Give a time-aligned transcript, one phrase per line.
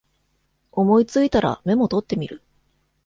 [0.71, 2.41] 思いついたらメモ取ってみる